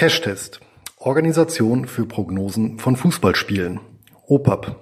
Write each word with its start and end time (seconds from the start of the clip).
Cash-Test. 0.00 0.60
Organisation 0.96 1.84
für 1.84 2.06
Prognosen 2.06 2.78
von 2.78 2.96
Fußballspielen. 2.96 3.80
OPAP. 4.26 4.76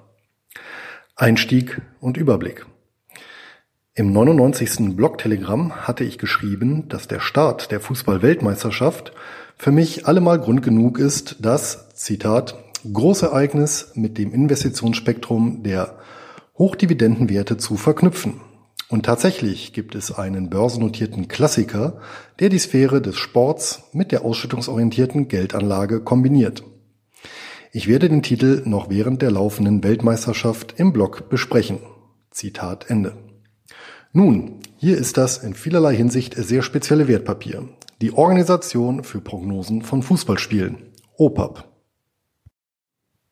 Einstieg 1.17 1.83
und 1.99 2.17
Überblick. 2.17 2.67
Im 3.95 4.13
99. 4.13 4.95
Blog-Telegramm 4.95 5.75
hatte 5.75 6.05
ich 6.05 6.19
geschrieben, 6.19 6.89
dass 6.89 7.09
der 7.09 7.19
Start 7.19 7.73
der 7.73 7.81
Fußball-Weltmeisterschaft 7.81 9.11
für 9.57 9.73
mich 9.73 10.07
allemal 10.07 10.39
Grund 10.39 10.63
genug 10.63 11.01
ist, 11.01 11.39
das, 11.41 11.93
Zitat, 11.97 12.55
Großereignis 12.85 13.95
mit 13.97 14.19
dem 14.19 14.33
Investitionsspektrum 14.33 15.65
der 15.65 15.99
Hochdividendenwerte 16.57 17.57
zu 17.57 17.77
verknüpfen. 17.77 18.41
Und 18.89 19.05
tatsächlich 19.05 19.75
gibt 19.75 19.95
es 19.95 20.13
einen 20.13 20.49
börsennotierten 20.49 21.29
Klassiker, 21.29 22.01
der 22.41 22.49
die 22.49 22.59
Sphäre 22.59 23.03
des 23.03 23.17
Sports 23.17 23.83
mit 23.93 24.13
der 24.13 24.25
ausschüttungsorientierten 24.25 25.29
Geldanlage 25.29 26.01
kombiniert. 26.01 26.63
Ich 27.71 27.87
werde 27.87 28.09
den 28.09 28.23
Titel 28.23 28.63
noch 28.65 28.89
während 28.89 29.21
der 29.21 29.31
laufenden 29.31 29.85
Weltmeisterschaft 29.85 30.75
im 30.79 30.95
Blog 30.95 31.29
besprechen. 31.29 31.81
Zitat 32.31 32.89
Ende. 32.89 33.17
Nun, 34.13 34.61
hier 34.79 34.97
ist 34.97 35.19
das 35.19 35.39
in 35.39 35.53
vielerlei 35.53 35.95
Hinsicht 35.95 36.35
sehr 36.35 36.63
spezielle 36.63 37.09
Wertpapier. 37.09 37.69
Die 38.01 38.13
Organisation 38.13 39.05
für 39.05 39.21
Prognosen 39.21 39.83
von 39.83 40.03
Fußballspielen. 40.03 40.79
OPAP. 41.19 41.69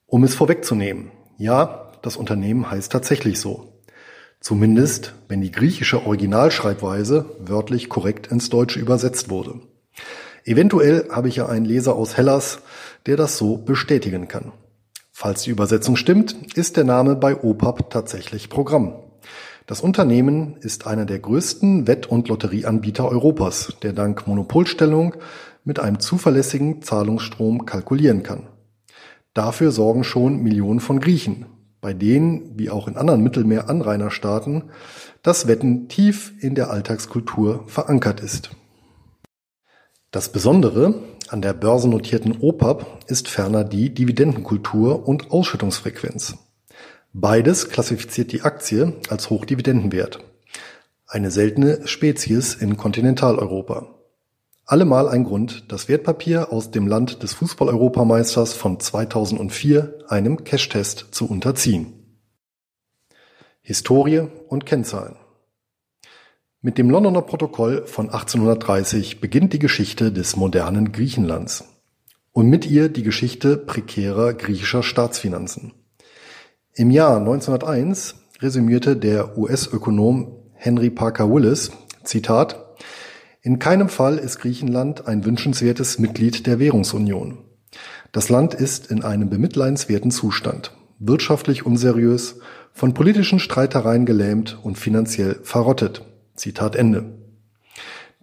Um 0.05 0.23
es 0.23 0.35
vorwegzunehmen. 0.35 1.13
Ja, 1.39 1.93
das 2.03 2.17
Unternehmen 2.17 2.71
heißt 2.71 2.93
tatsächlich 2.93 3.41
so. 3.41 3.76
Zumindest, 4.41 5.15
wenn 5.29 5.41
die 5.41 5.51
griechische 5.51 6.07
Originalschreibweise 6.07 7.27
wörtlich 7.41 7.89
korrekt 7.89 8.29
ins 8.29 8.49
Deutsche 8.49 8.79
übersetzt 8.79 9.29
wurde. 9.31 9.61
Eventuell 10.45 11.09
habe 11.11 11.29
ich 11.29 11.37
ja 11.37 11.47
einen 11.47 11.65
Leser 11.65 11.97
aus 11.97 12.17
Hellas, 12.17 12.61
der 13.07 13.17
das 13.17 13.37
so 13.37 13.57
bestätigen 13.57 14.29
kann. 14.29 14.53
Falls 15.11 15.43
die 15.43 15.51
Übersetzung 15.51 15.97
stimmt, 15.97 16.37
ist 16.57 16.77
der 16.77 16.85
Name 16.85 17.17
bei 17.17 17.43
OPAP 17.43 17.91
tatsächlich 17.91 18.49
Programm. 18.49 18.95
Das 19.67 19.81
Unternehmen 19.81 20.59
ist 20.61 20.87
einer 20.87 21.07
der 21.07 21.19
größten 21.19 21.89
Wett- 21.89 22.07
und 22.07 22.29
Lotterieanbieter 22.29 23.09
Europas, 23.09 23.73
der 23.83 23.93
dank 23.93 24.29
Monopolstellung 24.29 25.17
mit 25.65 25.81
einem 25.81 25.99
zuverlässigen 25.99 26.83
Zahlungsstrom 26.83 27.67
kalkulieren 27.67 28.23
kann. 28.23 28.47
Dafür 29.35 29.73
sorgen 29.73 30.05
schon 30.05 30.43
Millionen 30.43 30.79
von 30.79 31.01
Griechen, 31.01 31.47
bei 31.81 31.93
denen, 31.93 32.59
wie 32.59 32.71
auch 32.71 32.89
in 32.89 32.97
anderen 32.97 33.23
Mittelmeer-Anrainerstaaten, 33.23 34.65
das 35.23 35.47
Wetten 35.47 35.89
tief 35.89 36.33
in 36.41 36.55
der 36.55 36.71
Alltagskultur 36.71 37.65
verankert 37.67 38.21
ist. 38.21 38.51
Das 40.11 40.31
Besondere 40.31 40.95
an 41.29 41.43
der 41.43 41.53
börsennotierten 41.53 42.41
OPAP 42.41 43.05
ist 43.09 43.29
ferner 43.29 43.65
die 43.65 43.93
Dividendenkultur 43.93 45.07
und 45.07 45.31
Ausschüttungsfrequenz. 45.31 46.37
Beides 47.13 47.71
klassifiziert 47.71 48.33
die 48.33 48.43
Aktie 48.43 48.95
als 49.09 49.31
Hochdividendenwert. 49.31 50.21
Eine 51.07 51.31
seltene 51.31 51.87
Spezies 51.87 52.55
in 52.55 52.77
Kontinentaleuropa. 52.77 53.96
Allemal 54.69 55.09
ein 55.09 55.23
Grund, 55.23 55.71
das 55.71 55.89
Wertpapier 55.89 56.53
aus 56.53 56.73
dem 56.73 56.89
Land 56.89 57.23
des 57.23 57.35
Fußball-Europameisters 57.35 58.53
von 58.53 58.81
2004 58.81 60.07
einem 60.09 60.43
Cash-Test 60.43 61.07
zu 61.13 61.31
unterziehen. 61.31 61.93
Historie 63.63 64.27
und 64.49 64.67
Kennzahlen 64.67 65.15
Mit 66.63 66.79
dem 66.79 66.91
Londoner 66.91 67.23
Protokoll 67.23 67.87
von 67.87 68.07
1830 68.11 69.21
beginnt 69.21 69.53
die 69.53 69.61
Geschichte 69.61 70.11
des 70.11 70.35
modernen 70.35 70.91
Griechenlands 70.91 71.65
und 72.33 72.49
mit 72.49 72.69
ihr 72.69 72.89
die 72.89 73.05
Geschichte 73.05 73.57
prekärer 73.57 74.35
griechischer 74.35 74.83
Staatsfinanzen. 74.83 75.75
Im 76.75 76.91
Jahr 76.91 77.19
1901 77.19 78.17
resümierte 78.41 78.97
der 78.97 79.39
US-Ökonom 79.39 80.43
Henry 80.55 80.91
Parker 80.91 81.33
Willis, 81.33 81.71
Zitat, 82.03 82.66
in 83.47 83.61
keinem 83.61 83.89
Fall 83.89 84.19
ist 84.19 84.41
Griechenland 84.41 85.07
ein 85.07 85.25
wünschenswertes 85.25 86.01
Mitglied 86.01 86.49
der 86.49 86.59
Währungsunion. 86.59 87.39
Das 88.11 88.29
Land 88.29 88.55
ist 88.55 88.91
in 88.91 89.05
einem 89.05 89.31
bemitleidenswerten 89.31 90.11
Zustand, 90.11 90.73
wirtschaftlich 90.99 91.65
unseriös, 91.65 92.41
von 92.73 92.93
politischen 92.93 93.39
Streitereien 93.39 94.05
gelähmt 94.05 94.59
und 94.65 94.79
finanziell 94.79 95.39
verrottet. 95.45 96.05
Zitat 96.35 96.75
Ende. 96.75 97.19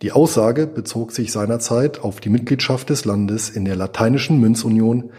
Die 0.02 0.12
Aussage 0.12 0.68
bezog 0.68 1.14
sich 1.14 1.32
seinerzeit 1.32 2.02
auf 2.02 2.20
die 2.20 2.28
Mitgliedschaft 2.28 2.90
des 2.90 3.06
Landes 3.06 3.50
in 3.50 3.64
der 3.64 3.78
lateinischen 3.78 4.42
Münzunion, 4.42 5.14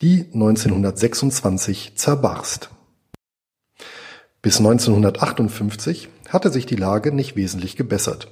die 0.00 0.26
1926 0.32 1.96
zerbarst. 1.96 2.70
Bis 4.42 4.58
1958 4.58 6.08
hatte 6.28 6.52
sich 6.52 6.66
die 6.66 6.76
Lage 6.76 7.10
nicht 7.10 7.34
wesentlich 7.34 7.74
gebessert. 7.74 8.28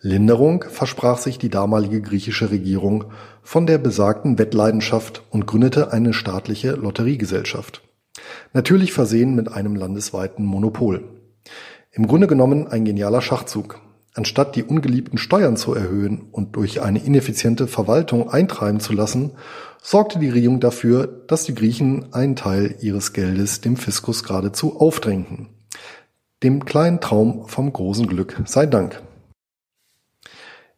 Linderung 0.00 0.64
versprach 0.68 1.18
sich 1.18 1.38
die 1.38 1.48
damalige 1.48 2.00
griechische 2.00 2.52
Regierung 2.52 3.06
von 3.42 3.66
der 3.66 3.78
besagten 3.78 4.38
Wettleidenschaft 4.38 5.24
und 5.30 5.46
gründete 5.46 5.92
eine 5.92 6.12
staatliche 6.12 6.72
Lotteriegesellschaft. 6.72 7.82
Natürlich 8.52 8.92
versehen 8.92 9.34
mit 9.34 9.50
einem 9.50 9.74
landesweiten 9.74 10.44
Monopol. 10.44 11.02
Im 11.90 12.06
Grunde 12.06 12.28
genommen 12.28 12.68
ein 12.68 12.84
genialer 12.84 13.20
Schachzug. 13.20 13.80
Anstatt 14.14 14.54
die 14.54 14.62
ungeliebten 14.62 15.18
Steuern 15.18 15.56
zu 15.56 15.74
erhöhen 15.74 16.28
und 16.30 16.54
durch 16.54 16.80
eine 16.80 17.00
ineffiziente 17.00 17.66
Verwaltung 17.66 18.30
eintreiben 18.30 18.78
zu 18.78 18.92
lassen, 18.92 19.32
sorgte 19.82 20.20
die 20.20 20.30
Regierung 20.30 20.60
dafür, 20.60 21.08
dass 21.26 21.44
die 21.44 21.54
Griechen 21.54 22.12
einen 22.12 22.36
Teil 22.36 22.76
ihres 22.80 23.12
Geldes 23.12 23.62
dem 23.62 23.76
Fiskus 23.76 24.22
geradezu 24.22 24.78
aufdrängten. 24.80 25.48
Dem 26.44 26.64
kleinen 26.64 27.00
Traum 27.00 27.48
vom 27.48 27.72
großen 27.72 28.06
Glück 28.06 28.40
sei 28.44 28.66
Dank. 28.66 29.02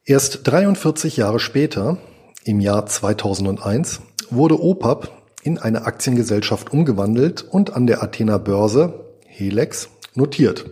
Erst 0.07 0.47
43 0.47 1.19
Jahre 1.19 1.39
später, 1.39 1.99
im 2.45 2.59
Jahr 2.59 2.87
2001, 2.87 4.01
wurde 4.31 4.59
OPAP 4.59 5.11
in 5.43 5.59
eine 5.59 5.85
Aktiengesellschaft 5.85 6.73
umgewandelt 6.73 7.43
und 7.43 7.75
an 7.77 7.87
der 7.87 8.03
Athener 8.03 8.39
Börse, 8.39 9.05
Helex, 9.27 9.91
notiert. 10.15 10.71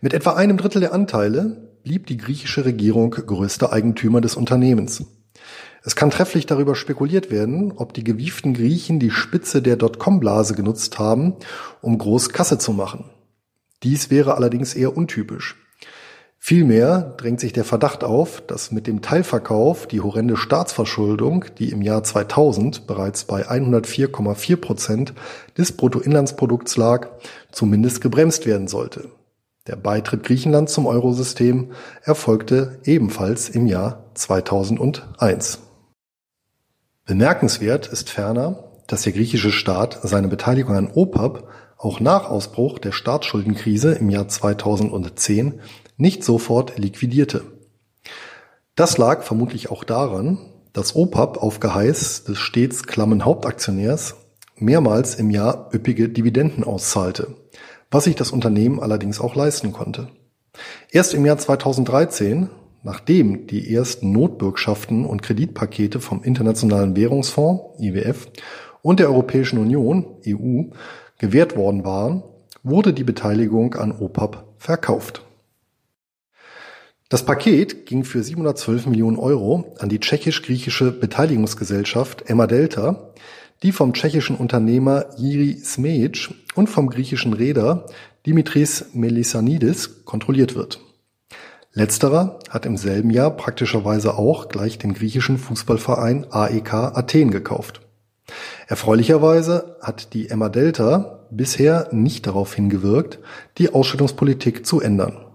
Mit 0.00 0.12
etwa 0.12 0.32
einem 0.32 0.56
Drittel 0.56 0.80
der 0.80 0.92
Anteile 0.92 1.70
blieb 1.84 2.06
die 2.08 2.16
griechische 2.16 2.64
Regierung 2.64 3.10
größter 3.10 3.72
Eigentümer 3.72 4.20
des 4.20 4.34
Unternehmens. 4.34 5.04
Es 5.84 5.94
kann 5.94 6.10
trefflich 6.10 6.46
darüber 6.46 6.74
spekuliert 6.74 7.30
werden, 7.30 7.72
ob 7.76 7.94
die 7.94 8.04
gewieften 8.04 8.54
Griechen 8.54 8.98
die 8.98 9.12
Spitze 9.12 9.62
der 9.62 9.76
Dotcom-Blase 9.76 10.54
genutzt 10.54 10.98
haben, 10.98 11.36
um 11.80 11.96
groß 11.96 12.30
Kasse 12.30 12.58
zu 12.58 12.72
machen. 12.72 13.04
Dies 13.84 14.10
wäre 14.10 14.34
allerdings 14.34 14.74
eher 14.74 14.96
untypisch. 14.96 15.61
Vielmehr 16.44 17.14
drängt 17.18 17.38
sich 17.38 17.52
der 17.52 17.62
Verdacht 17.62 18.02
auf, 18.02 18.40
dass 18.40 18.72
mit 18.72 18.88
dem 18.88 19.00
Teilverkauf 19.00 19.86
die 19.86 20.00
horrende 20.00 20.36
Staatsverschuldung, 20.36 21.44
die 21.60 21.70
im 21.70 21.82
Jahr 21.82 22.02
2000 22.02 22.88
bereits 22.88 23.26
bei 23.26 23.48
104,4 23.48 24.56
Prozent 24.56 25.14
des 25.56 25.70
Bruttoinlandsprodukts 25.70 26.76
lag, 26.76 27.06
zumindest 27.52 28.00
gebremst 28.00 28.44
werden 28.44 28.66
sollte. 28.66 29.08
Der 29.68 29.76
Beitritt 29.76 30.24
Griechenlands 30.24 30.72
zum 30.72 30.86
Eurosystem 30.86 31.70
erfolgte 32.02 32.80
ebenfalls 32.82 33.48
im 33.48 33.68
Jahr 33.68 34.06
2001. 34.14 35.60
Bemerkenswert 37.06 37.86
ist 37.86 38.10
ferner, 38.10 38.64
dass 38.88 39.02
der 39.02 39.12
griechische 39.12 39.52
Staat 39.52 40.00
seine 40.02 40.26
Beteiligung 40.26 40.74
an 40.74 40.90
OPAP 40.92 41.48
auch 41.78 42.00
nach 42.00 42.28
Ausbruch 42.28 42.80
der 42.80 42.90
Staatsschuldenkrise 42.90 43.92
im 43.92 44.10
Jahr 44.10 44.26
2010 44.26 45.60
nicht 45.96 46.24
sofort 46.24 46.78
liquidierte. 46.78 47.42
Das 48.74 48.98
lag 48.98 49.22
vermutlich 49.22 49.70
auch 49.70 49.84
daran, 49.84 50.38
dass 50.72 50.96
OPAP 50.96 51.36
auf 51.36 51.60
Geheiß 51.60 52.24
des 52.24 52.38
stets 52.38 52.84
klammen 52.84 53.24
Hauptaktionärs 53.24 54.16
mehrmals 54.56 55.14
im 55.16 55.30
Jahr 55.30 55.70
üppige 55.74 56.08
Dividenden 56.08 56.64
auszahlte, 56.64 57.36
was 57.90 58.04
sich 58.04 58.14
das 58.14 58.30
Unternehmen 58.30 58.80
allerdings 58.80 59.20
auch 59.20 59.34
leisten 59.34 59.72
konnte. 59.72 60.08
Erst 60.90 61.14
im 61.14 61.26
Jahr 61.26 61.38
2013, 61.38 62.48
nachdem 62.82 63.46
die 63.46 63.74
ersten 63.74 64.12
Notbürgschaften 64.12 65.04
und 65.04 65.22
Kreditpakete 65.22 66.00
vom 66.00 66.22
Internationalen 66.22 66.96
Währungsfonds 66.96 67.80
IWF 67.80 68.28
und 68.82 69.00
der 69.00 69.08
Europäischen 69.08 69.58
Union 69.58 70.06
EU 70.26 70.64
gewährt 71.18 71.56
worden 71.56 71.84
waren, 71.84 72.22
wurde 72.62 72.92
die 72.92 73.04
Beteiligung 73.04 73.74
an 73.74 73.92
OPAP 73.92 74.44
verkauft. 74.58 75.24
Das 77.12 77.26
Paket 77.26 77.84
ging 77.84 78.04
für 78.04 78.22
712 78.22 78.86
Millionen 78.86 79.18
Euro 79.18 79.74
an 79.78 79.90
die 79.90 80.00
tschechisch-griechische 80.00 80.92
Beteiligungsgesellschaft 80.92 82.30
Emma 82.30 82.46
Delta, 82.46 83.12
die 83.62 83.72
vom 83.72 83.92
tschechischen 83.92 84.34
Unternehmer 84.34 85.04
Jiri 85.18 85.58
Smejic 85.62 86.30
und 86.54 86.70
vom 86.70 86.88
griechischen 86.88 87.34
Reeder 87.34 87.84
Dimitris 88.24 88.86
Melissanidis 88.94 90.06
kontrolliert 90.06 90.54
wird. 90.54 90.80
Letzterer 91.74 92.38
hat 92.48 92.64
im 92.64 92.78
selben 92.78 93.10
Jahr 93.10 93.36
praktischerweise 93.36 94.16
auch 94.16 94.48
gleich 94.48 94.78
den 94.78 94.94
griechischen 94.94 95.36
Fußballverein 95.36 96.28
AEK 96.30 96.72
Athen 96.72 97.30
gekauft. 97.30 97.82
Erfreulicherweise 98.68 99.76
hat 99.82 100.14
die 100.14 100.30
Emma 100.30 100.48
Delta 100.48 101.26
bisher 101.30 101.90
nicht 101.92 102.26
darauf 102.26 102.54
hingewirkt, 102.54 103.18
die 103.58 103.74
Ausschüttungspolitik 103.74 104.64
zu 104.64 104.80
ändern, 104.80 105.26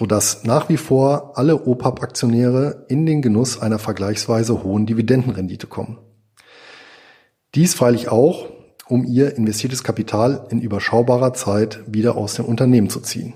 sodass 0.00 0.44
nach 0.44 0.70
wie 0.70 0.78
vor 0.78 1.32
alle 1.36 1.66
OPAP-Aktionäre 1.66 2.86
in 2.88 3.04
den 3.04 3.20
Genuss 3.20 3.60
einer 3.60 3.78
vergleichsweise 3.78 4.64
hohen 4.64 4.86
Dividendenrendite 4.86 5.66
kommen. 5.66 5.98
Dies 7.54 7.74
freilich 7.74 8.08
auch, 8.08 8.48
um 8.88 9.04
ihr 9.04 9.36
investiertes 9.36 9.84
Kapital 9.84 10.46
in 10.48 10.62
überschaubarer 10.62 11.34
Zeit 11.34 11.80
wieder 11.86 12.16
aus 12.16 12.32
dem 12.32 12.46
Unternehmen 12.46 12.88
zu 12.88 13.00
ziehen. 13.00 13.34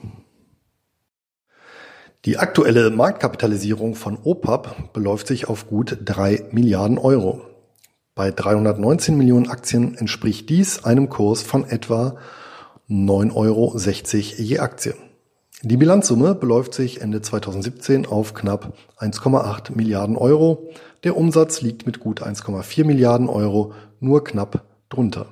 Die 2.24 2.38
aktuelle 2.38 2.88
Marktkapitalisierung 2.88 3.94
von 3.94 4.16
OPAP 4.24 4.94
beläuft 4.94 5.26
sich 5.26 5.50
auf 5.50 5.66
gut 5.66 5.98
drei 6.02 6.44
Milliarden 6.50 6.96
Euro. 6.96 7.42
Bei 8.14 8.30
319 8.30 9.18
Millionen 9.18 9.50
Aktien 9.50 9.98
entspricht 9.98 10.48
dies 10.48 10.82
einem 10.82 11.10
Kurs 11.10 11.42
von 11.42 11.68
etwa 11.68 12.16
9,60 12.88 13.34
Euro 13.34 13.76
je 13.76 14.58
Aktie. 14.60 14.94
Die 15.62 15.76
Bilanzsumme 15.76 16.34
beläuft 16.34 16.74
sich 16.74 17.00
Ende 17.00 17.22
2017 17.22 18.06
auf 18.06 18.34
knapp 18.34 18.74
1,8 18.98 19.74
Milliarden 19.74 20.16
Euro. 20.16 20.70
Der 21.04 21.16
Umsatz 21.16 21.62
liegt 21.62 21.86
mit 21.86 22.00
gut 22.00 22.22
1,4 22.22 22.84
Milliarden 22.84 23.28
Euro 23.28 23.72
nur 24.00 24.24
knapp 24.24 24.64
drunter. 24.88 25.26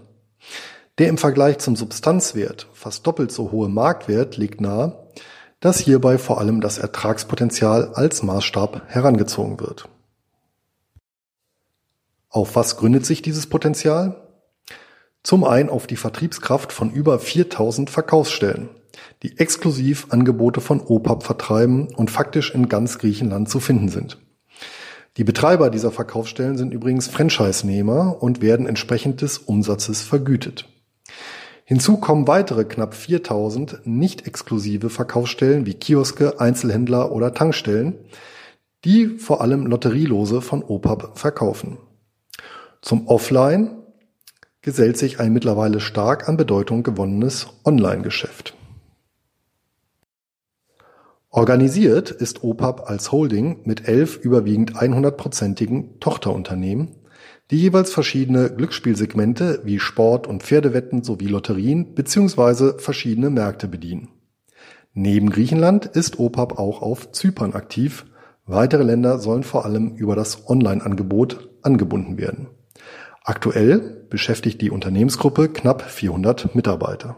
Der 0.98 1.08
im 1.08 1.18
Vergleich 1.18 1.58
zum 1.58 1.76
Substanzwert 1.76 2.68
fast 2.72 3.06
doppelt 3.06 3.32
so 3.32 3.50
hohe 3.50 3.68
Marktwert 3.68 4.36
legt 4.36 4.60
nahe, 4.60 5.08
dass 5.60 5.78
hierbei 5.78 6.18
vor 6.18 6.40
allem 6.40 6.60
das 6.60 6.78
Ertragspotenzial 6.78 7.92
als 7.94 8.22
Maßstab 8.22 8.82
herangezogen 8.88 9.60
wird. 9.60 9.88
Auf 12.28 12.56
was 12.56 12.76
gründet 12.76 13.04
sich 13.04 13.22
dieses 13.22 13.46
Potenzial? 13.46 14.16
Zum 15.22 15.44
einen 15.44 15.68
auf 15.68 15.86
die 15.86 15.96
Vertriebskraft 15.96 16.72
von 16.72 16.90
über 16.90 17.18
4000 17.18 17.90
Verkaufsstellen, 17.90 18.70
die 19.22 19.38
exklusiv 19.38 20.06
Angebote 20.10 20.60
von 20.60 20.80
OPAP 20.80 21.22
vertreiben 21.22 21.88
und 21.94 22.10
faktisch 22.10 22.54
in 22.54 22.68
ganz 22.68 22.98
Griechenland 22.98 23.48
zu 23.48 23.60
finden 23.60 23.88
sind. 23.88 24.18
Die 25.18 25.24
Betreiber 25.24 25.68
dieser 25.68 25.90
Verkaufsstellen 25.90 26.56
sind 26.56 26.72
übrigens 26.72 27.08
Franchise-Nehmer 27.08 28.22
und 28.22 28.40
werden 28.40 28.66
entsprechend 28.66 29.20
des 29.20 29.38
Umsatzes 29.38 30.02
vergütet. 30.02 30.68
Hinzu 31.64 31.98
kommen 31.98 32.26
weitere 32.26 32.64
knapp 32.64 32.94
4000 32.94 33.80
nicht 33.84 34.26
exklusive 34.26 34.90
Verkaufsstellen 34.90 35.66
wie 35.66 35.74
Kioske, 35.74 36.40
Einzelhändler 36.40 37.12
oder 37.12 37.34
Tankstellen, 37.34 37.94
die 38.84 39.18
vor 39.18 39.40
allem 39.42 39.66
Lotterielose 39.66 40.40
von 40.40 40.62
OPAP 40.62 41.18
verkaufen. 41.18 41.78
Zum 42.80 43.06
Offline 43.06 43.70
gesellt 44.60 44.96
sich 44.96 45.20
ein 45.20 45.32
mittlerweile 45.32 45.80
stark 45.80 46.28
an 46.28 46.36
Bedeutung 46.36 46.82
gewonnenes 46.82 47.48
Online-Geschäft. 47.64 48.54
Organisiert 51.34 52.10
ist 52.10 52.44
OPAP 52.44 52.90
als 52.90 53.10
Holding 53.10 53.62
mit 53.64 53.88
elf 53.88 54.18
überwiegend 54.18 54.74
100-prozentigen 54.76 55.98
Tochterunternehmen, 55.98 56.96
die 57.50 57.56
jeweils 57.56 57.90
verschiedene 57.90 58.50
Glücksspielsegmente 58.50 59.62
wie 59.64 59.80
Sport- 59.80 60.26
und 60.26 60.42
Pferdewetten 60.42 61.02
sowie 61.02 61.28
Lotterien 61.28 61.94
bzw. 61.94 62.78
verschiedene 62.78 63.30
Märkte 63.30 63.66
bedienen. 63.66 64.10
Neben 64.92 65.30
Griechenland 65.30 65.86
ist 65.86 66.18
OPAP 66.18 66.58
auch 66.58 66.82
auf 66.82 67.12
Zypern 67.12 67.54
aktiv. 67.54 68.04
Weitere 68.44 68.82
Länder 68.82 69.18
sollen 69.18 69.42
vor 69.42 69.64
allem 69.64 69.96
über 69.96 70.14
das 70.14 70.50
Online-Angebot 70.50 71.48
angebunden 71.62 72.18
werden. 72.18 72.48
Aktuell 73.24 74.06
beschäftigt 74.10 74.60
die 74.60 74.70
Unternehmensgruppe 74.70 75.48
knapp 75.48 75.80
400 75.80 76.54
Mitarbeiter. 76.54 77.16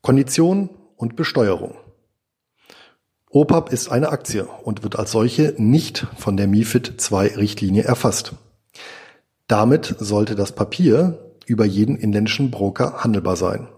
Kondition 0.00 0.70
und 0.96 1.14
Besteuerung. 1.14 1.74
OPAP 3.32 3.72
ist 3.72 3.92
eine 3.92 4.08
Aktie 4.08 4.48
und 4.64 4.82
wird 4.82 4.98
als 4.98 5.12
solche 5.12 5.54
nicht 5.56 6.08
von 6.16 6.36
der 6.36 6.48
MIFID 6.48 6.94
II 7.12 7.28
Richtlinie 7.36 7.84
erfasst. 7.84 8.32
Damit 9.46 9.94
sollte 10.00 10.34
das 10.34 10.50
Papier 10.50 11.36
über 11.46 11.64
jeden 11.64 11.96
inländischen 11.96 12.50
Broker 12.50 13.04
handelbar 13.04 13.36
sein. 13.36 13.68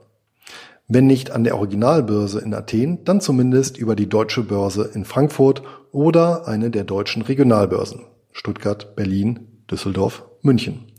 Wenn 0.89 1.07
nicht 1.07 1.33
an 1.33 1.45
der 1.45 1.57
Originalbörse 1.57 2.41
in 2.41 2.55
Athen, 2.55 3.05
dann 3.05 3.21
zumindest 3.21 3.77
über 3.77 3.95
die 3.95 4.09
deutsche 4.09 4.43
Börse 4.43 4.91
in 4.95 5.05
Frankfurt 5.05 5.63
oder 5.91 6.49
eine 6.49 6.71
der 6.71 6.85
deutschen 6.85 7.21
Regionalbörsen 7.21 8.07
Stuttgart, 8.33 8.97
Berlin, 8.97 9.65
Düsseldorf, 9.71 10.25
München. 10.41 10.93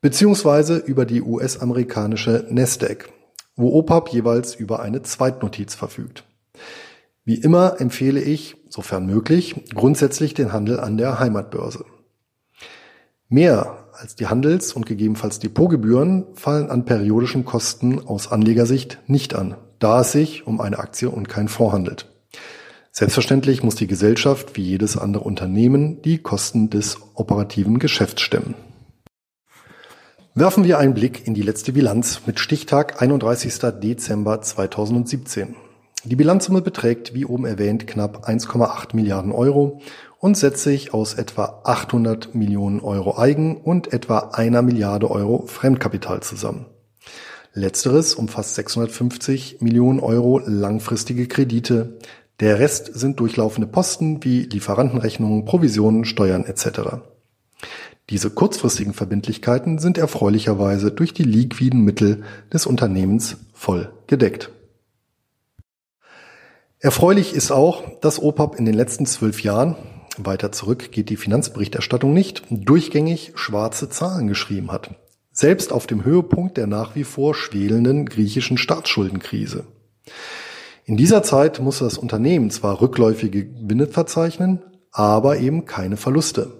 Beziehungsweise 0.00 0.78
über 0.78 1.06
die 1.06 1.22
US-amerikanische 1.22 2.44
Nasdaq, 2.50 3.08
wo 3.54 3.72
OPAP 3.78 4.08
jeweils 4.08 4.56
über 4.56 4.80
eine 4.82 5.02
Zweitnotiz 5.02 5.76
verfügt. 5.76 6.24
Wie 7.24 7.36
immer 7.36 7.80
empfehle 7.80 8.20
ich, 8.20 8.56
sofern 8.68 9.06
möglich, 9.06 9.64
grundsätzlich 9.74 10.34
den 10.34 10.52
Handel 10.52 10.78
an 10.78 10.98
der 10.98 11.18
Heimatbörse. 11.18 11.86
Mehr 13.28 13.88
als 13.92 14.14
die 14.14 14.26
Handels- 14.26 14.74
und 14.74 14.84
gegebenenfalls 14.84 15.38
Depotgebühren 15.38 16.26
fallen 16.34 16.70
an 16.70 16.84
periodischen 16.84 17.46
Kosten 17.46 18.06
aus 18.06 18.30
Anlegersicht 18.30 18.98
nicht 19.06 19.34
an, 19.34 19.56
da 19.78 20.02
es 20.02 20.12
sich 20.12 20.46
um 20.46 20.60
eine 20.60 20.78
Aktie 20.78 21.08
und 21.08 21.28
kein 21.28 21.48
Fonds 21.48 21.72
handelt. 21.72 22.10
Selbstverständlich 22.92 23.62
muss 23.62 23.74
die 23.74 23.86
Gesellschaft 23.86 24.56
wie 24.56 24.62
jedes 24.62 24.98
andere 24.98 25.24
Unternehmen 25.24 26.02
die 26.02 26.18
Kosten 26.18 26.68
des 26.68 26.98
operativen 27.14 27.78
Geschäfts 27.78 28.20
stemmen. 28.20 28.54
Werfen 30.34 30.64
wir 30.64 30.78
einen 30.78 30.94
Blick 30.94 31.26
in 31.26 31.32
die 31.32 31.42
letzte 31.42 31.72
Bilanz 31.72 32.20
mit 32.26 32.38
Stichtag 32.38 33.00
31. 33.00 33.58
Dezember 33.80 34.42
2017. 34.42 35.56
Die 36.06 36.16
Bilanzsumme 36.16 36.60
beträgt, 36.60 37.14
wie 37.14 37.24
oben 37.24 37.46
erwähnt, 37.46 37.86
knapp 37.86 38.28
1,8 38.28 38.94
Milliarden 38.94 39.32
Euro 39.32 39.80
und 40.18 40.36
setzt 40.36 40.62
sich 40.62 40.92
aus 40.92 41.14
etwa 41.14 41.62
800 41.64 42.34
Millionen 42.34 42.80
Euro 42.80 43.18
Eigen- 43.18 43.56
und 43.56 43.92
etwa 43.92 44.30
einer 44.32 44.60
Milliarde 44.60 45.10
Euro 45.10 45.46
Fremdkapital 45.46 46.22
zusammen. 46.22 46.66
Letzteres 47.54 48.14
umfasst 48.14 48.54
650 48.56 49.62
Millionen 49.62 50.00
Euro 50.00 50.40
langfristige 50.44 51.26
Kredite, 51.26 51.98
der 52.40 52.58
Rest 52.58 52.90
sind 52.92 53.20
durchlaufende 53.20 53.68
Posten 53.68 54.24
wie 54.24 54.42
Lieferantenrechnungen, 54.42 55.44
Provisionen, 55.46 56.04
Steuern 56.04 56.44
etc. 56.44 56.98
Diese 58.10 58.28
kurzfristigen 58.28 58.92
Verbindlichkeiten 58.92 59.78
sind 59.78 59.96
erfreulicherweise 59.96 60.90
durch 60.90 61.14
die 61.14 61.22
liquiden 61.22 61.80
Mittel 61.80 62.24
des 62.52 62.66
Unternehmens 62.66 63.36
voll 63.54 63.90
gedeckt. 64.08 64.50
Erfreulich 66.84 67.32
ist 67.32 67.50
auch, 67.50 67.82
dass 68.02 68.20
OPAP 68.20 68.58
in 68.58 68.66
den 68.66 68.74
letzten 68.74 69.06
zwölf 69.06 69.42
Jahren, 69.42 69.74
weiter 70.18 70.52
zurück 70.52 70.92
geht 70.92 71.08
die 71.08 71.16
Finanzberichterstattung 71.16 72.12
nicht, 72.12 72.42
durchgängig 72.50 73.32
schwarze 73.36 73.88
Zahlen 73.88 74.26
geschrieben 74.26 74.70
hat. 74.70 74.90
Selbst 75.32 75.72
auf 75.72 75.86
dem 75.86 76.04
Höhepunkt 76.04 76.58
der 76.58 76.66
nach 76.66 76.94
wie 76.94 77.04
vor 77.04 77.34
schwelenden 77.34 78.04
griechischen 78.04 78.58
Staatsschuldenkrise. 78.58 79.64
In 80.84 80.98
dieser 80.98 81.22
Zeit 81.22 81.58
musste 81.58 81.84
das 81.84 81.96
Unternehmen 81.96 82.50
zwar 82.50 82.82
rückläufige 82.82 83.46
Gewinne 83.46 83.86
verzeichnen, 83.86 84.62
aber 84.92 85.38
eben 85.38 85.64
keine 85.64 85.96
Verluste. 85.96 86.52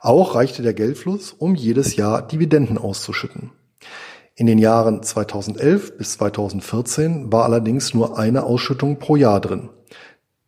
Auch 0.00 0.34
reichte 0.34 0.64
der 0.64 0.74
Geldfluss, 0.74 1.32
um 1.38 1.54
jedes 1.54 1.94
Jahr 1.94 2.26
Dividenden 2.26 2.78
auszuschütten. 2.78 3.52
In 4.34 4.46
den 4.46 4.56
Jahren 4.58 5.02
2011 5.02 5.98
bis 5.98 6.14
2014 6.14 7.30
war 7.30 7.44
allerdings 7.44 7.92
nur 7.92 8.18
eine 8.18 8.44
Ausschüttung 8.44 8.98
pro 8.98 9.16
Jahr 9.16 9.40
drin, 9.40 9.68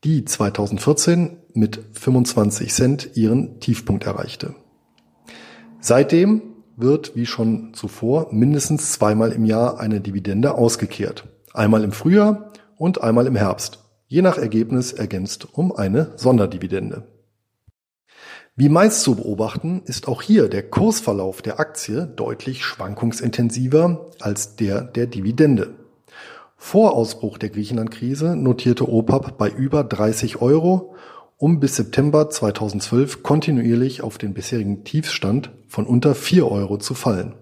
die 0.05 0.25
2014 0.25 1.37
mit 1.53 1.81
25 1.93 2.73
Cent 2.73 3.11
ihren 3.15 3.61
Tiefpunkt 3.61 4.07
erreichte. 4.07 4.55
Seitdem 5.81 6.41
wird, 6.77 7.15
wie 7.15 7.27
schon 7.27 7.75
zuvor, 7.75 8.29
mindestens 8.33 8.93
zweimal 8.93 9.33
im 9.33 9.45
Jahr 9.45 9.79
eine 9.79 10.01
Dividende 10.01 10.55
ausgekehrt. 10.55 11.29
Einmal 11.53 11.85
im 11.85 11.93
Frühjahr 11.93 12.53
und 12.77 13.03
einmal 13.03 13.27
im 13.27 13.37
Herbst, 13.37 13.85
je 14.07 14.23
nach 14.23 14.39
Ergebnis 14.39 14.93
ergänzt 14.93 15.47
um 15.53 15.77
eine 15.77 16.13
Sonderdividende. 16.17 17.14
Wie 18.57 18.69
meist 18.69 19.03
zu 19.03 19.17
beobachten, 19.17 19.83
ist 19.85 20.07
auch 20.07 20.23
hier 20.23 20.49
der 20.49 20.63
Kursverlauf 20.63 21.43
der 21.43 21.59
Aktie 21.59 22.07
deutlich 22.07 22.65
schwankungsintensiver 22.65 24.13
als 24.21 24.55
der 24.55 24.83
der 24.83 25.09
Dividende. 25.09 25.75
Vor 26.57 26.95
Ausbruch 26.95 27.37
der 27.37 27.51
Griechenland-Krise 27.51 28.37
notierte 28.37 28.89
OPAP 28.89 29.37
bei 29.39 29.51
über 29.51 29.83
30 29.83 30.41
Euro, 30.41 30.95
um 31.37 31.59
bis 31.59 31.75
September 31.75 32.31
2012 32.31 33.25
kontinuierlich 33.25 34.03
auf 34.03 34.19
den 34.19 34.35
bisherigen 34.35 34.85
Tiefstand 34.85 35.51
von 35.67 35.85
unter 35.85 36.15
4 36.15 36.49
Euro 36.49 36.77
zu 36.77 36.95
fallen. 36.95 37.35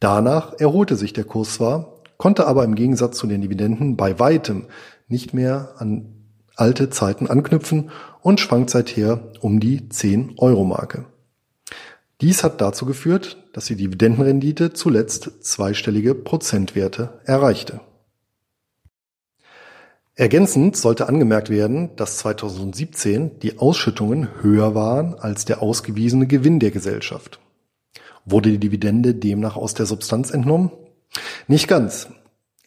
Danach 0.00 0.52
erholte 0.60 0.96
sich 0.96 1.14
der 1.14 1.24
Kurs 1.24 1.54
zwar, 1.54 1.94
konnte 2.18 2.46
aber 2.46 2.64
im 2.64 2.74
Gegensatz 2.74 3.16
zu 3.16 3.26
den 3.26 3.40
Dividenden 3.40 3.96
bei 3.96 4.18
weitem 4.18 4.66
nicht 5.08 5.32
mehr 5.32 5.76
an 5.78 6.19
alte 6.60 6.90
Zeiten 6.90 7.26
anknüpfen 7.26 7.90
und 8.22 8.40
schwankt 8.40 8.70
seither 8.70 9.32
um 9.40 9.60
die 9.60 9.80
10-Euro-Marke. 9.80 11.06
Dies 12.20 12.44
hat 12.44 12.60
dazu 12.60 12.84
geführt, 12.84 13.38
dass 13.54 13.66
die 13.66 13.76
Dividendenrendite 13.76 14.72
zuletzt 14.74 15.42
zweistellige 15.42 16.14
Prozentwerte 16.14 17.20
erreichte. 17.24 17.80
Ergänzend 20.14 20.76
sollte 20.76 21.08
angemerkt 21.08 21.48
werden, 21.48 21.96
dass 21.96 22.18
2017 22.18 23.38
die 23.38 23.58
Ausschüttungen 23.58 24.28
höher 24.42 24.74
waren 24.74 25.14
als 25.14 25.46
der 25.46 25.62
ausgewiesene 25.62 26.26
Gewinn 26.26 26.60
der 26.60 26.70
Gesellschaft. 26.70 27.40
Wurde 28.26 28.50
die 28.50 28.58
Dividende 28.58 29.14
demnach 29.14 29.56
aus 29.56 29.72
der 29.72 29.86
Substanz 29.86 30.30
entnommen? 30.30 30.72
Nicht 31.48 31.68
ganz. 31.68 32.08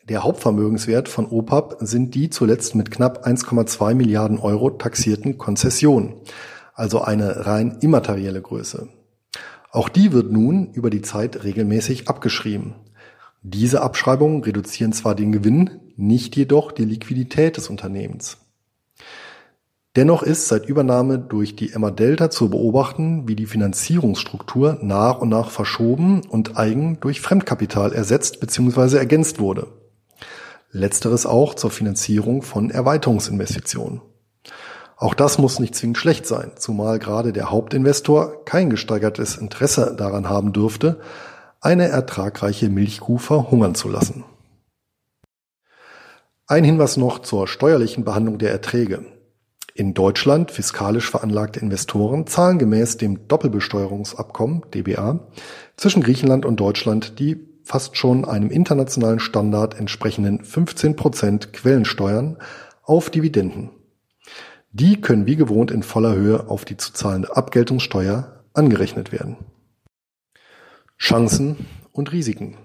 Der 0.10 0.24
Hauptvermögenswert 0.24 1.08
von 1.08 1.28
OPAP 1.28 1.78
sind 1.80 2.14
die 2.14 2.30
zuletzt 2.30 2.76
mit 2.76 2.92
knapp 2.92 3.26
1,2 3.26 3.94
Milliarden 3.94 4.38
Euro 4.38 4.70
taxierten 4.70 5.38
Konzessionen, 5.38 6.16
also 6.74 7.02
eine 7.02 7.46
rein 7.46 7.78
immaterielle 7.80 8.42
Größe. 8.42 8.90
Auch 9.72 9.88
die 9.88 10.12
wird 10.12 10.30
nun 10.30 10.74
über 10.74 10.90
die 10.90 11.02
Zeit 11.02 11.46
regelmäßig 11.46 12.10
abgeschrieben. 12.10 12.76
Diese 13.44 13.82
Abschreibungen 13.82 14.44
reduzieren 14.44 14.92
zwar 14.92 15.16
den 15.16 15.32
Gewinn, 15.32 15.80
nicht 15.96 16.36
jedoch 16.36 16.74
die 16.74 16.86
Liquidität 16.86 17.56
des 17.56 17.70
Unternehmens. 17.70 18.40
Dennoch 19.96 20.22
ist 20.22 20.50
seit 20.50 20.66
Übernahme 20.66 21.18
durch 21.18 21.56
die 21.56 21.72
Emma 21.72 21.92
Delta 21.92 22.30
zu 22.30 22.50
beobachten, 22.50 23.30
wie 23.30 23.38
die 23.38 23.46
Finanzierungsstruktur 23.46 24.80
nach 24.82 25.20
und 25.20 25.30
nach 25.30 25.50
verschoben 25.50 26.26
und 26.28 26.58
eigen 26.58 27.00
durch 27.00 27.22
Fremdkapital 27.22 27.94
ersetzt 27.94 28.42
bzw. 28.42 28.98
ergänzt 28.98 29.40
wurde. 29.40 29.68
Letzteres 30.74 31.28
auch 31.28 31.54
zur 31.54 31.70
Finanzierung 31.70 32.42
von 32.42 32.72
Erweiterungsinvestitionen. 32.72 34.02
Auch 34.98 35.14
das 35.14 35.38
muss 35.38 35.60
nicht 35.60 35.76
zwingend 35.76 36.00
schlecht 36.00 36.26
sein, 36.26 36.54
zumal 36.56 36.98
gerade 36.98 37.32
der 37.32 37.52
Hauptinvestor 37.52 38.44
kein 38.46 38.72
gesteigertes 38.72 39.38
Interesse 39.38 39.96
daran 39.96 40.30
haben 40.30 40.52
dürfte, 40.52 41.00
eine 41.62 41.90
ertragreiche 41.90 42.70
Milchkuh 42.70 43.20
verhungern 43.20 43.76
zu 43.76 43.88
lassen. 43.88 44.24
Ein 46.48 46.64
Hinweis 46.64 46.98
noch 46.98 47.20
zur 47.20 47.48
steuerlichen 47.48 48.04
Behandlung 48.04 48.40
der 48.40 48.52
Erträge. 48.52 49.06
In 49.76 49.94
Deutschland 49.94 50.50
fiskalisch 50.50 51.10
veranlagte 51.10 51.60
Investoren 51.60 52.26
zahlen 52.26 52.58
gemäß 52.58 52.98
dem 52.98 53.28
Doppelbesteuerungsabkommen 53.28 54.64
DBA 54.74 55.20
zwischen 55.78 56.02
Griechenland 56.02 56.46
und 56.46 56.60
Deutschland 56.60 57.20
die 57.20 57.53
fast 57.64 57.98
schon 57.98 58.26
einem 58.26 58.50
internationalen 58.50 59.20
Standard 59.20 59.80
entsprechenden 59.80 60.44
15 60.44 60.96
Prozent 60.96 61.54
Quellensteuern 61.54 62.38
auf 62.84 63.10
Dividenden. 63.10 63.72
Die 64.72 65.00
können 65.00 65.26
wie 65.26 65.36
gewohnt 65.36 65.72
in 65.72 65.84
voller 65.84 66.16
Höhe 66.16 66.50
auf 66.50 66.66
die 66.66 66.78
zu 66.78 66.94
zahlende 66.94 67.36
Abgeltungssteuer 67.36 68.44
angerechnet 68.54 69.12
werden. 69.12 69.38
Chancen 70.98 71.66
und 71.92 72.12
Risiken. 72.12 72.58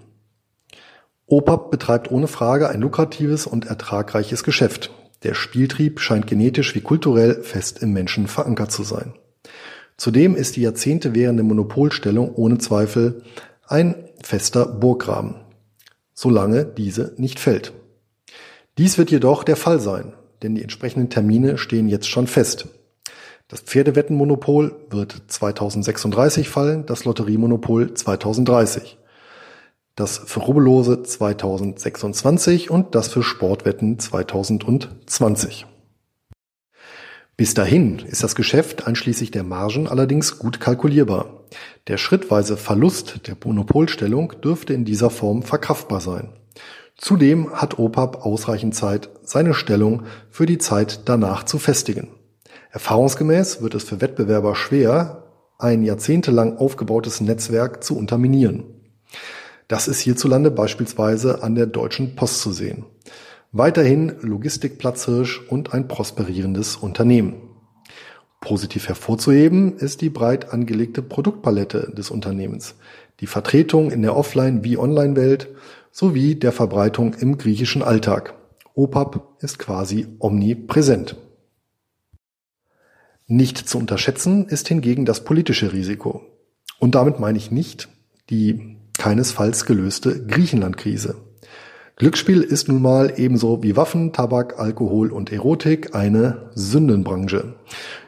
OPAP 1.27 1.69
betreibt 1.69 2.11
ohne 2.11 2.27
Frage 2.27 2.69
ein 2.69 2.81
lukratives 2.81 3.45
und 3.45 3.67
ertragreiches 3.67 4.43
Geschäft. 4.43 4.91
Der 5.23 5.35
Spieltrieb 5.35 5.99
scheint 5.99 6.25
genetisch 6.25 6.73
wie 6.73 6.81
kulturell 6.81 7.43
fest 7.43 7.83
im 7.83 7.93
Menschen 7.93 8.27
verankert 8.27 8.71
zu 8.71 8.83
sein. 8.83 9.13
Zudem 9.97 10.35
ist 10.35 10.55
die 10.55 10.61
Jahrzehnte 10.61 11.13
währende 11.13 11.43
Monopolstellung 11.43 12.33
ohne 12.33 12.57
Zweifel 12.57 13.23
ein 13.67 14.08
fester 14.29 14.65
Burggraben, 14.65 15.35
solange 16.13 16.63
diese 16.63 17.13
nicht 17.17 17.39
fällt. 17.39 17.73
Dies 18.77 18.97
wird 18.97 19.11
jedoch 19.11 19.43
der 19.43 19.55
Fall 19.55 19.79
sein, 19.79 20.13
denn 20.43 20.55
die 20.55 20.61
entsprechenden 20.61 21.09
Termine 21.09 21.57
stehen 21.57 21.89
jetzt 21.89 22.07
schon 22.07 22.27
fest. 22.27 22.67
Das 23.47 23.61
Pferdewettenmonopol 23.61 24.75
wird 24.91 25.23
2036 25.27 26.47
fallen, 26.47 26.85
das 26.85 27.05
Lotteriemonopol 27.05 27.93
2030 27.95 28.99
das 29.99 30.17
für 30.17 30.39
Rubbellose 30.39 31.03
2026 31.03 32.71
und 32.71 32.95
das 32.95 33.09
für 33.09 33.21
Sportwetten 33.21 33.99
2020. 33.99 35.65
Bis 37.35 37.53
dahin 37.53 37.99
ist 37.99 38.23
das 38.23 38.35
Geschäft 38.35 38.87
einschließlich 38.87 39.31
der 39.31 39.43
Margen 39.43 39.87
allerdings 39.87 40.39
gut 40.39 40.61
kalkulierbar. 40.61 41.38
Der 41.87 41.97
schrittweise 41.97 42.57
Verlust 42.57 43.27
der 43.27 43.35
Monopolstellung 43.43 44.33
dürfte 44.41 44.73
in 44.73 44.85
dieser 44.85 45.09
Form 45.09 45.43
verkraftbar 45.43 46.01
sein. 46.01 46.29
Zudem 46.97 47.53
hat 47.53 47.79
OPAP 47.79 48.25
ausreichend 48.25 48.75
Zeit, 48.75 49.09
seine 49.23 49.53
Stellung 49.53 50.03
für 50.29 50.45
die 50.45 50.57
Zeit 50.57 51.01
danach 51.05 51.43
zu 51.43 51.57
festigen. 51.57 52.09
Erfahrungsgemäß 52.71 53.61
wird 53.61 53.73
es 53.75 53.83
für 53.83 54.01
Wettbewerber 54.01 54.55
schwer, 54.55 55.23
ein 55.57 55.83
jahrzehntelang 55.83 56.57
aufgebautes 56.57 57.21
Netzwerk 57.21 57.83
zu 57.83 57.97
unterminieren. 57.97 58.63
Das 59.67 59.87
ist 59.87 59.99
hierzulande 59.99 60.51
beispielsweise 60.51 61.43
an 61.43 61.55
der 61.55 61.67
Deutschen 61.67 62.15
Post 62.15 62.41
zu 62.41 62.51
sehen. 62.51 62.85
Weiterhin 63.51 64.15
Logistikplatzhirsch 64.21 65.41
und 65.47 65.73
ein 65.73 65.87
prosperierendes 65.87 66.75
Unternehmen. 66.75 67.48
Positiv 68.41 68.87
hervorzuheben 68.87 69.77
ist 69.77 70.01
die 70.01 70.09
breit 70.09 70.53
angelegte 70.53 71.01
Produktpalette 71.01 71.91
des 71.95 72.09
Unternehmens, 72.09 72.75
die 73.19 73.27
Vertretung 73.27 73.91
in 73.91 74.01
der 74.01 74.15
Offline- 74.15 74.63
wie 74.63 74.77
Online-Welt 74.77 75.49
sowie 75.91 76.35
der 76.35 76.51
Verbreitung 76.51 77.13
im 77.15 77.37
griechischen 77.37 77.83
Alltag. 77.83 78.35
OPAP 78.75 79.43
ist 79.43 79.59
quasi 79.59 80.07
omnipräsent. 80.19 81.17
Nicht 83.27 83.57
zu 83.57 83.77
unterschätzen 83.77 84.47
ist 84.47 84.67
hingegen 84.69 85.05
das 85.05 85.23
politische 85.23 85.73
Risiko. 85.73 86.21
Und 86.79 86.95
damit 86.95 87.19
meine 87.19 87.37
ich 87.37 87.51
nicht 87.51 87.89
die 88.29 88.77
keinesfalls 88.97 89.65
gelöste 89.65 90.25
Griechenland-Krise. 90.25 91.17
Glücksspiel 91.99 92.43
ist 92.43 92.69
nun 92.69 92.81
mal 92.81 93.15
ebenso 93.17 93.61
wie 93.61 93.75
Waffen, 93.75 94.13
Tabak, 94.13 94.57
Alkohol 94.57 95.11
und 95.11 95.33
Erotik 95.33 95.95
eine 95.95 96.49
Sündenbranche, 96.55 97.55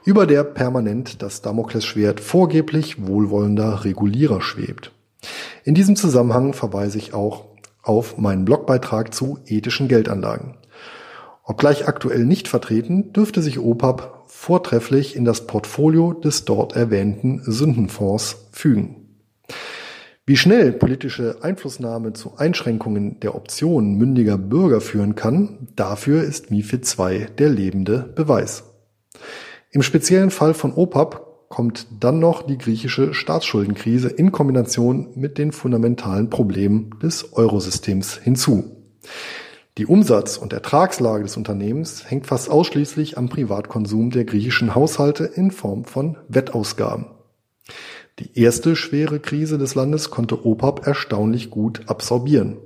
über 0.06 0.26
der 0.26 0.46
permanent 0.46 1.22
das 1.22 1.42
Damoklesschwert 1.42 2.22
vorgeblich 2.22 3.06
wohlwollender 3.06 3.84
Regulierer 3.84 4.40
schwebt. 4.40 4.94
In 5.66 5.76
diesem 5.76 5.98
Zusammenhang 5.98 6.54
verweise 6.54 7.00
ich 7.00 7.14
auch 7.14 7.48
auf 7.84 8.18
meinen 8.18 8.46
Blogbeitrag 8.46 9.14
zu 9.14 9.40
ethischen 9.46 9.90
Geldanlagen. 9.90 10.56
Obgleich 11.44 11.86
aktuell 11.86 12.24
nicht 12.24 12.48
vertreten, 12.48 13.12
dürfte 13.12 13.42
sich 13.42 13.60
OPAP 13.60 14.24
vortrefflich 14.28 15.18
in 15.18 15.26
das 15.26 15.48
Portfolio 15.48 16.14
des 16.14 16.46
dort 16.46 16.78
erwähnten 16.78 17.42
Sündenfonds 17.44 18.38
fügen. 18.54 19.18
Wie 20.32 20.38
schnell 20.38 20.72
politische 20.72 21.40
Einflussnahme 21.42 22.14
zu 22.14 22.38
Einschränkungen 22.38 23.20
der 23.20 23.36
Optionen 23.36 23.98
mündiger 23.98 24.38
Bürger 24.38 24.80
führen 24.80 25.16
kann, 25.16 25.68
dafür 25.76 26.24
ist 26.24 26.52
MIFID 26.52 26.88
II 26.98 27.26
der 27.38 27.50
lebende 27.50 28.14
Beweis. 28.16 28.64
Im 29.72 29.82
speziellen 29.82 30.32
Fall 30.32 30.54
von 30.54 30.74
OPAP 30.74 31.50
kommt 31.50 31.86
dann 32.00 32.20
noch 32.20 32.44
die 32.44 32.58
griechische 32.58 33.14
Staatsschuldenkrise 33.14 34.08
in 34.08 34.32
Kombination 34.32 35.10
mit 35.16 35.38
den 35.38 35.52
fundamentalen 35.52 36.30
Problemen 36.30 36.92
des 37.04 37.34
Eurosystems 37.34 38.16
hinzu. 38.16 38.78
Die 39.78 39.86
Umsatz- 39.86 40.38
und 40.38 40.54
Ertragslage 40.54 41.24
des 41.24 41.36
Unternehmens 41.36 42.10
hängt 42.10 42.28
fast 42.28 42.50
ausschließlich 42.50 43.18
am 43.18 43.28
Privatkonsum 43.28 44.12
der 44.12 44.24
griechischen 44.24 44.76
Haushalte 44.76 45.26
in 45.26 45.52
Form 45.52 45.84
von 45.84 46.16
Wettausgaben. 46.30 47.08
Die 48.22 48.40
erste 48.40 48.76
schwere 48.76 49.20
Krise 49.20 49.58
des 49.58 49.74
Landes 49.74 50.12
konnte 50.12 50.46
OPAP 50.46 50.86
erstaunlich 50.86 51.50
gut 51.50 51.82
absorbieren. 51.88 52.58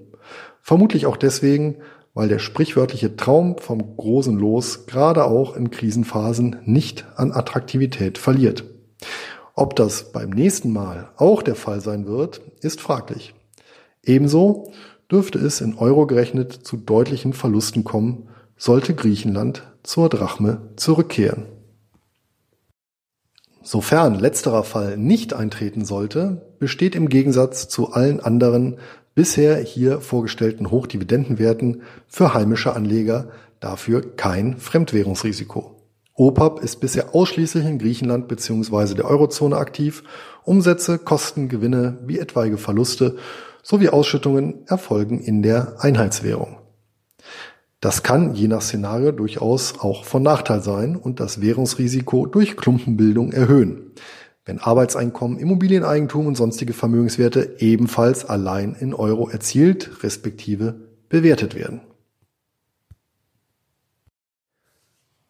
Vermutlich 0.61 1.05
auch 1.05 1.15
deswegen, 1.15 1.77
weil 2.13 2.27
der 2.27 2.39
sprichwörtliche 2.39 3.15
Traum 3.15 3.57
vom 3.57 3.95
großen 3.95 4.37
Los 4.37 4.85
gerade 4.85 5.23
auch 5.23 5.55
in 5.55 5.71
Krisenphasen 5.71 6.57
nicht 6.65 7.05
an 7.15 7.31
Attraktivität 7.31 8.17
verliert. 8.17 8.65
Ob 9.53 9.77
das 9.77 10.11
beim 10.11 10.31
nächsten 10.31 10.73
Mal 10.73 11.11
auch 11.15 11.41
der 11.41 11.55
Fall 11.55 11.79
sein 11.79 12.05
wird, 12.05 12.41
ist 12.59 12.81
fraglich. 12.81 13.33
Ebenso 14.03 14.73
dürfte 15.09 15.39
es 15.39 15.61
in 15.61 15.77
Euro 15.77 16.05
gerechnet 16.05 16.51
zu 16.51 16.75
deutlichen 16.75 17.31
Verlusten 17.31 17.85
kommen, 17.85 18.27
sollte 18.57 18.93
Griechenland 18.93 19.63
zur 19.83 20.09
Drachme 20.09 20.73
zurückkehren. 20.75 21.45
Sofern 23.65 24.13
letzterer 24.13 24.63
Fall 24.63 24.95
nicht 24.95 25.33
eintreten 25.33 25.85
sollte, 25.85 26.53
besteht 26.59 26.93
im 26.93 27.09
Gegensatz 27.09 27.67
zu 27.67 27.93
allen 27.93 28.19
anderen 28.19 28.77
bisher 29.15 29.57
hier 29.57 30.01
vorgestellten 30.01 30.69
Hochdividendenwerten 30.69 31.81
für 32.07 32.35
heimische 32.35 32.75
Anleger 32.75 33.29
dafür 33.59 34.15
kein 34.17 34.59
Fremdwährungsrisiko. 34.59 35.81
OPAP 36.13 36.59
ist 36.59 36.79
bisher 36.79 37.15
ausschließlich 37.15 37.65
in 37.65 37.79
Griechenland 37.79 38.27
bzw. 38.27 38.93
der 38.93 39.05
Eurozone 39.05 39.57
aktiv. 39.57 40.03
Umsätze, 40.43 40.99
Kosten, 40.99 41.49
Gewinne 41.49 41.97
wie 42.05 42.19
etwaige 42.19 42.59
Verluste 42.59 43.15
sowie 43.63 43.89
Ausschüttungen 43.89 44.67
erfolgen 44.67 45.19
in 45.19 45.41
der 45.41 45.77
Einheitswährung. 45.79 46.59
Das 47.85 48.01
kann 48.01 48.33
je 48.33 48.47
nach 48.47 48.63
Szenario 48.63 49.11
durchaus 49.11 49.77
auch 49.79 50.05
von 50.05 50.23
Nachteil 50.23 50.63
sein 50.63 50.95
und 50.95 51.19
das 51.19 51.39
Währungsrisiko 51.39 52.25
durch 52.25 52.57
Klumpenbildung 52.57 53.31
erhöhen, 53.31 53.91
wenn 54.43 54.57
Arbeitseinkommen, 54.57 55.37
Immobilieneigentum 55.37 56.25
und 56.25 56.33
sonstige 56.33 56.73
Vermögenswerte 56.73 57.57
ebenfalls 57.59 58.25
allein 58.25 58.73
in 58.73 58.95
Euro 58.95 59.29
erzielt 59.29 60.01
respektive 60.01 60.87
bewertet 61.09 61.53
werden. 61.53 61.81